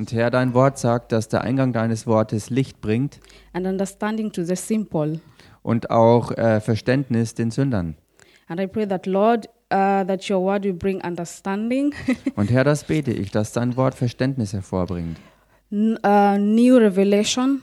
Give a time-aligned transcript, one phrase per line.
[0.00, 3.20] Und Herr, dein Wort sagt, dass der Eingang deines Wortes Licht bringt
[3.52, 5.20] and understanding to the simple.
[5.62, 7.96] und auch äh, Verständnis den Sündern.
[8.48, 11.92] And I pray that, Lord, uh, that your word will bring understanding,
[12.34, 15.18] Und Herr, das bete ich, dass dein Wort Verständnis hervorbringt
[15.70, 17.60] n- uh, new revelation.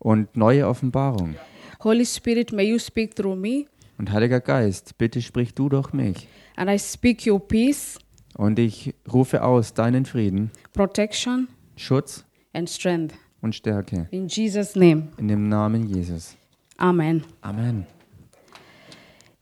[0.00, 1.34] und neue Offenbarung.
[1.82, 3.64] Holy Spirit, may you speak through me,
[3.98, 6.28] Und Heiliger Geist, bitte sprich du durch mich.
[6.56, 7.98] and I speak your peace,
[8.36, 13.14] Und ich rufe aus deinen Frieden, protection, Schutz and strength.
[13.42, 16.36] und Stärke In Jesus' name, in dem Namen Jesus.
[16.78, 17.24] Amen.
[17.42, 17.86] Amen.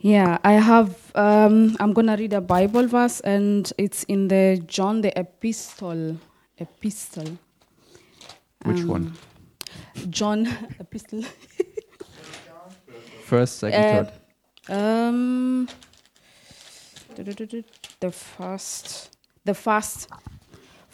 [0.00, 0.94] Yeah, I have.
[1.16, 6.16] Um, I'm gonna read a Bible verse, and it's in the John the Epistle.
[6.58, 7.36] Epistle.
[8.64, 9.12] Which Um, one?
[10.10, 10.46] John
[10.80, 11.24] Epistle.
[13.24, 14.04] First, second, Uh,
[14.68, 15.08] third.
[15.08, 15.68] um,
[18.00, 19.10] the first,
[19.44, 20.08] the first,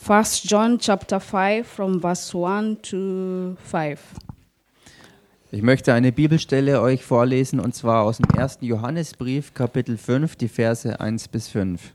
[0.04, 4.00] first John chapter five from verse one to five.
[5.50, 8.58] Ich möchte eine Bibelstelle euch vorlesen und zwar aus dem 1.
[8.60, 11.94] Johannesbrief, Kapitel 5, die Verse 1 bis 5.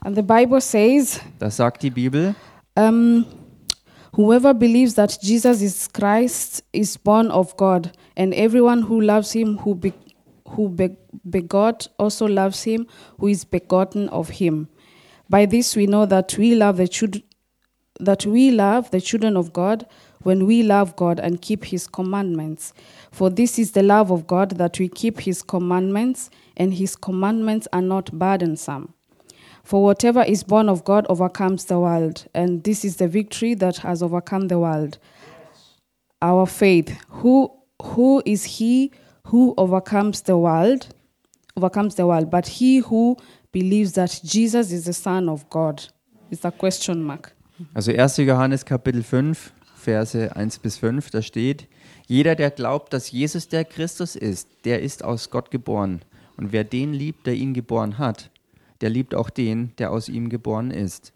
[0.00, 2.34] And the Bible says, Da sagt die Bibel,
[2.74, 3.26] um,
[4.16, 9.60] Whoever believes that Jesus is Christ is born of God, and everyone who loves him
[9.62, 9.92] who, be,
[10.56, 12.86] who be, begot also loves him
[13.18, 14.68] who is begotten of him.
[15.28, 17.22] By this we know that we love the children
[18.00, 19.86] that we love the children of God
[20.22, 22.72] when we love God and keep his commandments.
[23.12, 27.68] For this is the love of God that we keep his commandments, and his commandments
[27.72, 28.92] are not burdensome.
[29.62, 33.78] For whatever is born of God overcomes the world, and this is the victory that
[33.78, 34.98] has overcome the world.
[36.22, 36.96] Our faith.
[37.08, 37.52] Who
[37.82, 38.92] who is he
[39.26, 40.88] who overcomes the world?
[41.56, 43.16] Overcomes the world, but he who
[43.52, 45.84] believes that Jesus is the Son of God.
[46.30, 47.35] It's a question mark.
[47.74, 48.18] Also 1.
[48.18, 51.68] Johannes Kapitel 5, Verse 1 bis 5, da steht,
[52.06, 56.02] jeder, der glaubt, dass Jesus der Christus ist, der ist aus Gott geboren.
[56.36, 58.30] Und wer den liebt, der ihn geboren hat,
[58.80, 61.12] der liebt auch den, der aus ihm geboren ist.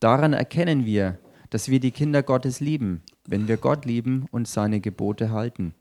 [0.00, 1.18] Daran erkennen wir,
[1.50, 5.74] dass wir die Kinder Gottes lieben, wenn wir Gott lieben und seine Gebote halten.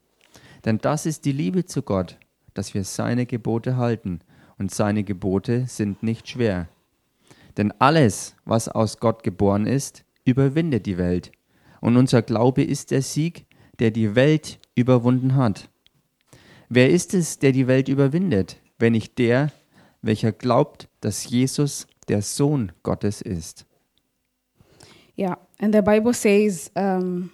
[0.64, 2.18] Denn das ist die Liebe zu Gott,
[2.54, 4.20] dass wir seine Gebote halten,
[4.62, 6.70] und seine Gebote sind nicht schwer.
[7.58, 11.32] Denn alles, was aus Gott geboren ist, überwindet die Welt.
[11.80, 13.46] Und unser Glaube ist der Sieg,
[13.80, 15.70] der die Welt überwunden hat.
[16.70, 19.52] Wer ist es, der die Welt überwindet, wenn nicht der,
[20.02, 23.66] welcher glaubt, dass Jesus der Sohn Gottes ist?
[25.18, 27.32] Yeah, and the Bible says um,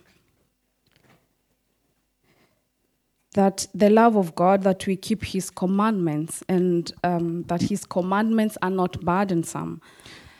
[3.37, 8.57] that the love of God that we keep His commandments, and um, that His commandments
[8.61, 9.79] are not burdensome.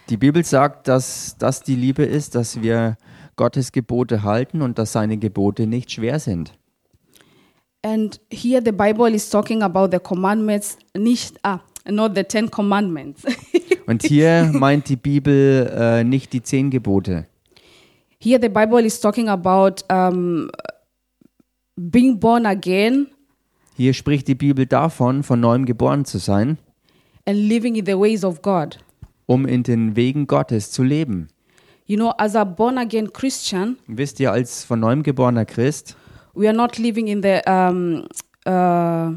[0.10, 2.98] Die Bibel sagt, dass das die Liebe ist, dass wir
[3.36, 6.54] Gottes Gebote halten und dass seine Gebote nicht schwer sind.
[7.84, 13.24] And here the Bible is talking about the commandments, nicht ah, not the Ten Commandments.
[13.86, 17.26] Und hier meint die Bibel äh, nicht die zehn Gebote.
[18.20, 20.50] here the Bible is talking about um,
[21.78, 23.08] being born again
[23.76, 26.58] Hier spricht die Bibel davon, von neuem geboren zu sein,
[27.26, 28.80] and living in the ways of God.
[29.28, 31.28] um in den Wegen Gottes zu leben.
[31.86, 35.96] You know, as a born again Christian, Wisst ihr, als von neuem geborener Christ,
[36.34, 38.06] we are not living in the um,
[38.48, 39.14] uh,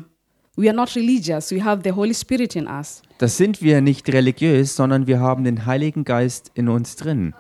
[0.57, 4.09] we are not religious we have the holy spirit in us das sind wir nicht
[4.13, 7.35] religiös, sondern wir haben den Heiligen Geist in uns drin.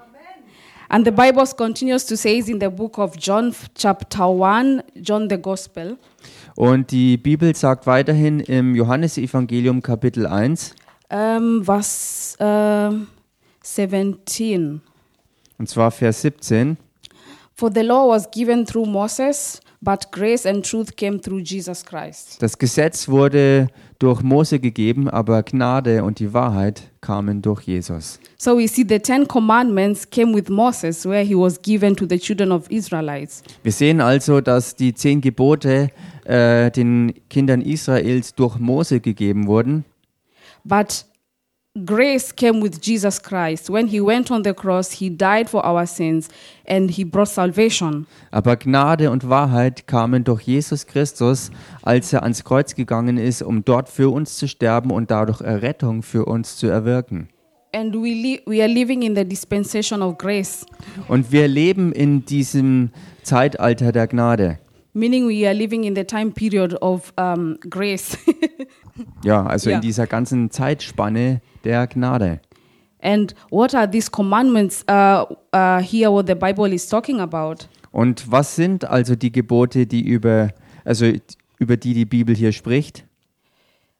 [0.91, 5.39] And the bible continues to say in the book of john chapter 1 john the
[5.39, 5.97] gospel.
[6.56, 10.75] Und die Bibel sagt weiterhin im Johannesevangelium Kapitel 1,
[11.11, 13.06] um, verse um
[13.62, 14.83] 17
[15.61, 16.79] und zwar Vers 17.
[22.38, 28.19] Das Gesetz wurde durch Mose gegeben, aber Gnade und die Wahrheit kamen durch Jesus.
[28.38, 32.19] so we see the ten commandments came with moses where he was given to the
[32.19, 35.88] children of israelites Wir sehen also, dass die zehn Gebote
[36.25, 39.85] äh, den Kindern Israels durch Mose gegeben wurden.
[40.64, 41.06] But
[41.84, 43.70] grace came with Jesus Christ.
[43.70, 46.28] When he went on the cross, he died for our sins
[46.67, 48.06] and he brought salvation.
[48.31, 51.50] Aber Gnade und Wahrheit kamen durch Jesus Christus,
[51.82, 56.02] als er ans Kreuz gegangen ist, um dort für uns zu sterben und dadurch Errettung
[56.02, 57.28] für uns zu erwirken.
[57.73, 60.66] And we, we are living in the dispensation of grace,
[61.06, 62.90] Und wir leben in diesem
[63.23, 64.58] Zeitalter der Gnade.
[64.92, 68.16] Meaning we are living in the time period of um, grace.
[69.25, 69.76] Ja, also Ja.
[69.76, 72.40] in dieser ganzen Zeitspanne der Gnade.
[73.02, 76.10] And what are these commandments uh, uh, here?
[76.12, 77.66] What the Bible is talking about?
[77.92, 80.50] Und was sind also die Gebote, die über,
[80.84, 81.10] also
[81.58, 83.06] über die die Bibel hier spricht?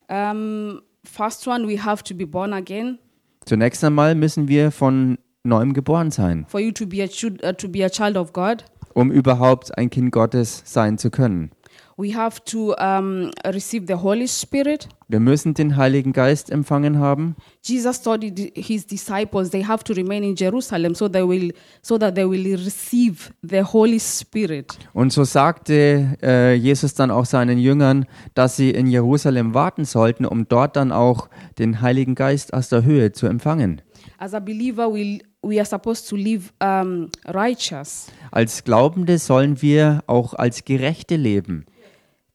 [0.09, 2.99] Um, first one, we have to be born again.
[3.47, 7.69] Zunächst einmal müssen wir von neuem geboren sein, For you to be a uh, to
[7.69, 8.65] be a child of God,
[8.95, 11.51] um überhaupt ein Kind Gottes sein zu können.
[11.97, 14.89] we have to um, receive the Holy Spirit.
[15.09, 17.37] Wir müssen den Heiligen Geist empfangen haben.
[17.63, 21.53] Jesus told hi- his disciples they have to remain in Jerusalem so they will
[21.83, 24.79] so that they will receive the Holy Spirit.
[24.95, 30.25] Und so sagte äh, Jesus dann auch seinen Jüngern, dass sie in Jerusalem warten sollten,
[30.25, 31.29] um dort dann auch
[31.59, 33.83] den Heiligen Geist aus der Höhe zu empfangen.
[34.17, 40.03] As a believer, we we are supposed to live um, righteous, Als Glaubende sollen wir
[40.07, 41.67] auch als Gerechte leben.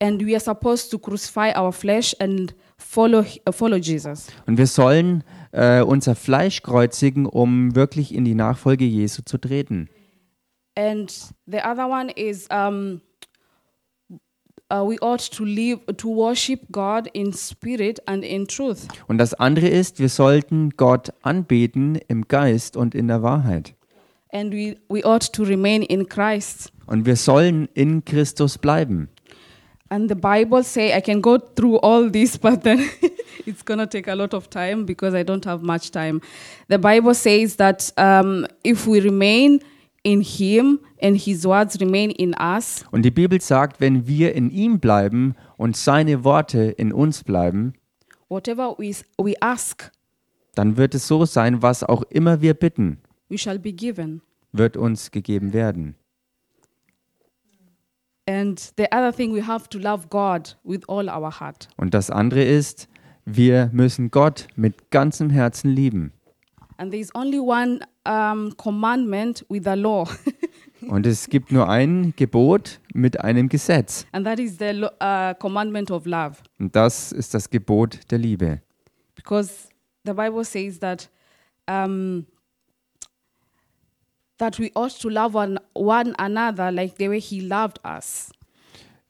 [0.02, 4.28] and we are supposed to crucify our flesh and follow uh, follow Jesus.
[4.46, 9.90] Und wir sollen äh, unser Fleisch kreuzigen, um wirklich in die Nachfolge Jesu zu treten.
[10.78, 11.10] And
[11.46, 13.00] the other one is um,
[14.70, 18.88] uh, we ought to live to worship God in spirit and in truth.
[19.08, 23.74] Und das andere ist, wir sollten Gott anbeten im Geist und in der Wahrheit.
[24.32, 26.72] And we, we ought to remain in Christ.
[26.88, 29.10] Und wir sollen in Christus bleiben.
[29.90, 32.90] And the Bible say I can go through all this, but then
[33.46, 36.22] it's gonna take a lot of time because I don't have much time.
[36.68, 39.62] The Bible says that um, if we remain
[40.06, 44.52] in Him and His words remain in us, Und die Bibel sagt, wenn wir in
[44.52, 47.74] ihm bleiben und seine Worte in uns bleiben,
[48.30, 49.92] whatever we we ask,
[50.54, 53.00] dann wird es so sein, was auch immer wir bitten,
[53.30, 54.22] we shall be given.
[54.52, 55.96] wird uns gegeben werden.
[58.28, 61.68] And the other thing, we have to love God with all our heart.
[61.78, 62.88] Und das andere ist,
[63.26, 66.12] wir müssen Gott mit ganzem Herzen lieben.
[66.78, 70.08] And there is only one um, commandment with a law,
[70.88, 74.06] Und es gibt nur ein Gebot mit einem Gesetz.
[74.12, 76.38] and that is the uh, commandment of love.
[76.60, 78.62] Und das ist das Gebot der Liebe.
[79.16, 79.70] because
[80.06, 81.10] the Bible says that
[81.68, 82.26] um,
[84.38, 88.30] that we ought to love one, one another like the way He loved us,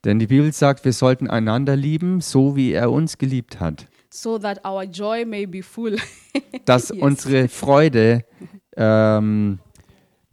[0.05, 3.87] Denn die Bibel sagt, wir sollten einander lieben, so wie er uns geliebt hat.
[4.15, 5.95] So that our joy may be full.
[6.65, 7.01] Dass Yes.
[7.01, 8.23] unsere Freude
[8.77, 9.59] ähm,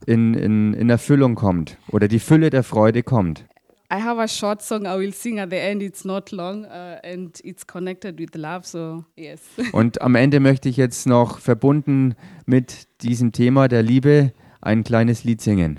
[0.07, 3.45] in, in, in Erfüllung kommt oder die Fülle der Freude kommt.
[3.93, 5.83] I have a short song I will sing at the end.
[5.83, 8.67] It's not long uh, and it's connected with love.
[8.67, 9.41] So yes,
[9.73, 12.15] Und am Ende möchte ich jetzt noch verbunden
[12.47, 14.33] mit diesem Thema der Liebe
[14.63, 15.79] ein kleines Lied singen.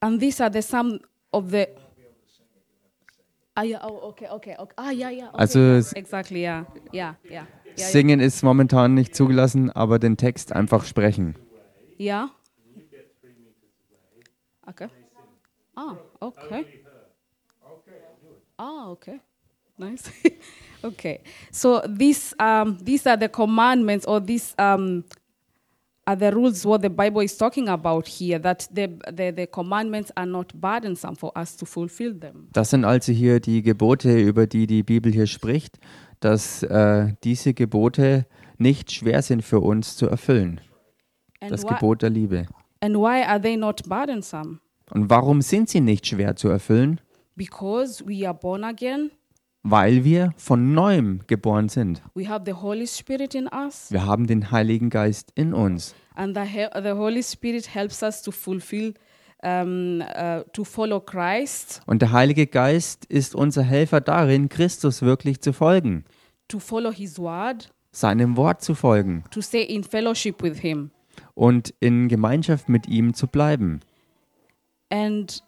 [0.00, 1.00] and these are the some
[1.32, 1.64] of the.
[3.56, 4.74] Ah, yeah, oh, okay, okay, okay.
[4.76, 5.28] Ah, yeah, yeah.
[5.28, 7.46] Okay, Also exactly, yeah, yeah, yeah.
[7.76, 7.86] yeah.
[7.86, 11.34] Singen ist momentan nicht zugelassen, aber den Text einfach sprechen.
[11.98, 12.28] Yeah.
[14.66, 14.88] Okay.
[15.74, 16.66] Ah, okay.
[18.58, 19.20] Ah, okay.
[19.78, 20.10] Nice.
[20.82, 21.20] okay.
[21.50, 25.04] So these um these are the commandments or these um
[26.06, 30.10] are the rules what the Bible is talking about here that the the, the commandments
[30.16, 32.48] are not burdensome for us to fulfill them.
[32.52, 35.78] Das sind also hier die Gebote, über die die Bibel hier spricht,
[36.20, 38.26] dass äh, diese Gebote
[38.58, 40.60] nicht schwer sind für uns zu erfüllen.
[41.40, 42.46] And Das why, Gebot der Liebe.
[42.80, 44.60] and why are they not burdensome?
[44.90, 47.00] Und warum sind sie nicht schwer zu erfüllen?
[47.34, 49.10] Because we are born again,
[49.68, 52.02] Weil wir von neuem geboren sind.
[52.14, 53.90] we have the Holy Spirit in us.
[53.90, 55.94] Wir haben den Heiligen Geist in uns.
[56.14, 58.94] and the, he- the Holy Spirit helps us to fulfill,
[59.42, 65.40] um, uh, to follow Christ, Und der Heilige Geist ist unser Helfer darin, Christus wirklich
[65.40, 66.04] zu folgen,
[66.48, 70.90] to follow His word, seinem Wort zu folgen to stay in fellowship with Him.
[71.34, 73.80] und in Gemeinschaft mit ihm zu bleiben.
[74.90, 75.42] And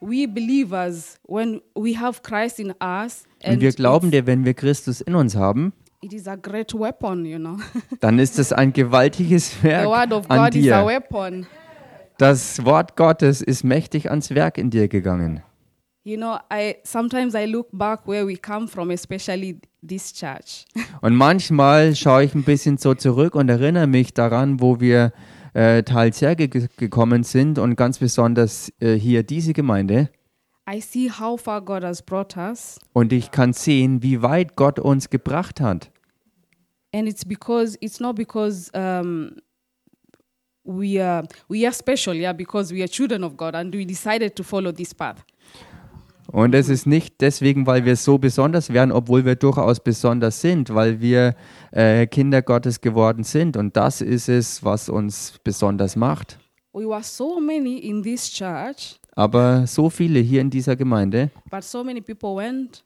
[0.00, 5.00] we believers, when we have Christ in us, and wir glauben dir, wenn wir Christus
[5.00, 5.72] in uns haben,
[6.02, 7.56] it is a great weapon, you know.
[8.00, 10.86] dann ist es ein gewaltiges the Werk word of an God is a dir.
[10.86, 11.46] weapon.
[12.18, 15.42] Das Wort Gottes ist mächtig ans Werk in dir gegangen.
[16.02, 20.64] You know, I sometimes I look back where we come from, especially this church.
[21.00, 25.12] Und manchmal schaue ich ein bisschen so zurück und erinnere mich daran, wo wir
[25.56, 30.10] äh, teils hergekommen sind und ganz besonders äh, hier diese Gemeinde.
[30.68, 34.78] I see how far God has brought us, Und ich kann sehen, wie weit Gott
[34.78, 35.90] uns gebracht hat.
[36.92, 39.36] and it's because it's not because um,
[40.64, 44.34] we are we are special, yeah, because we are children of God and we decided
[44.36, 45.24] to follow this path.
[46.32, 50.74] Und es ist nicht deswegen, weil wir so besonders wären, obwohl wir durchaus besonders sind,
[50.74, 51.34] weil wir
[51.70, 53.56] äh, Kinder Gottes geworden sind.
[53.56, 56.38] Und das ist es, was uns besonders macht.
[56.72, 61.64] We were so many in this church, Aber so viele hier in dieser Gemeinde but
[61.64, 62.84] so many people went.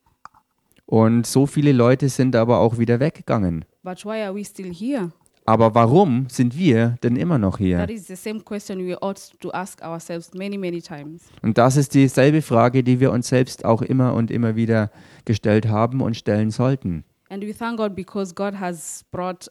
[0.86, 3.64] und so viele Leute sind aber auch wieder weggegangen.
[3.82, 5.10] But why are we still here?
[5.46, 7.78] Aber warum sind wir denn immer noch hier?
[7.78, 11.22] That is the same question we ought to ask ourselves many, many times.
[11.42, 14.90] Und das ist dieselbe Frage, die wir uns selbst auch immer und immer wieder
[15.24, 17.04] gestellt haben und stellen sollten.
[17.30, 19.48] And we thank God because God has brought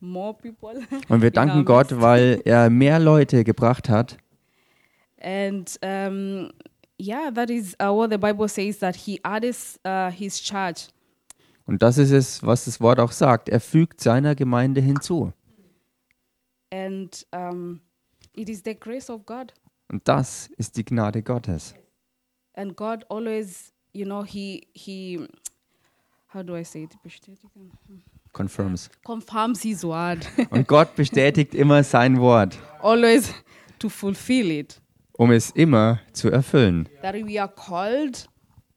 [0.00, 0.82] more people.
[1.08, 4.16] Und wir danken Gott, weil er mehr Leute gebracht hat.
[5.20, 6.50] And um,
[7.00, 10.88] yeah, that is uh, what the Bible says that He adds uh, His church.
[11.68, 13.50] Und das ist es, was das Wort auch sagt.
[13.50, 15.34] Er fügt seiner Gemeinde hinzu.
[16.72, 17.80] And um,
[18.34, 19.52] it is the grace of God.
[19.92, 21.74] Und das ist die Gnade Gottes.
[22.54, 25.28] And God always, you know, He, He,
[26.32, 26.96] how do I say it?
[27.02, 27.70] Bestätigen.
[28.32, 28.88] Confirms.
[29.04, 30.26] Confirms His word.
[30.50, 33.34] Und Gott bestätigt immer sein Wort, always
[33.78, 34.80] to fulfill it.
[35.12, 36.88] um es immer zu erfüllen.
[37.02, 38.26] That we are called,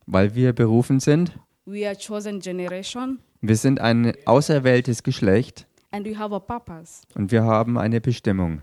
[0.08, 1.40] Weil wir berufen sind.
[1.66, 7.02] We are chosen generation, Wir sind ein auserwähltes Geschlecht and we have a purpose.
[7.16, 8.62] und wir haben eine Bestimmung.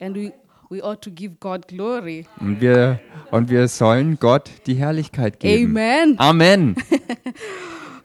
[0.00, 0.32] And we,
[0.70, 2.26] we ought to give God glory.
[2.40, 3.00] Und wir,
[3.30, 5.76] und wir sollen Gott die Herrlichkeit geben.
[5.76, 6.18] Amen.
[6.18, 6.76] Amen.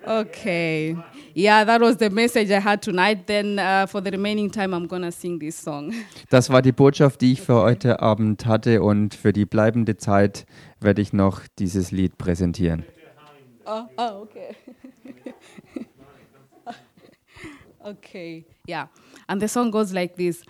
[0.05, 0.97] Okay.
[1.33, 3.25] Yeah, that was the message I had tonight.
[3.25, 5.93] Then uh, for the remaining time, I'm to sing this song.
[6.29, 10.45] Das war die Botschaft, die ich für heute Abend hatte und für die bleibende Zeit
[10.81, 12.83] werde ich noch dieses Lied präsentieren.
[13.65, 14.55] Oh, oh okay.
[17.85, 18.87] okay, yeah.
[19.29, 20.43] And the song goes like this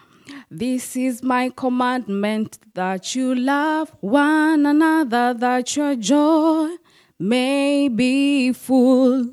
[0.49, 6.75] This is my commandment that you love one another, that your joy
[7.19, 9.31] may be full.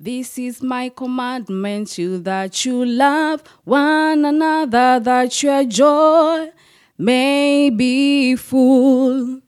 [0.00, 6.50] This is my commandment you that you love one another, that your joy
[6.98, 9.42] may be full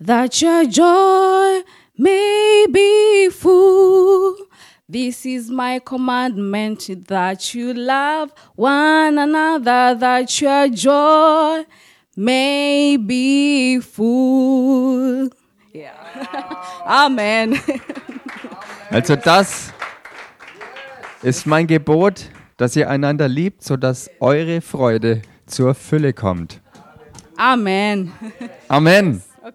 [0.00, 1.62] that your joy
[1.96, 4.36] may be full.
[4.88, 11.64] This is my commandment that you love one another, that your joy
[12.16, 15.30] may be full.
[15.72, 15.92] Yeah.
[16.86, 17.58] Amen.
[18.90, 19.72] Also das
[21.22, 26.60] ist mein Gebot, dass ihr einander liebt, sodass eure Freude zur Fülle kommt.
[27.36, 28.12] Amen.
[28.68, 29.20] Amen.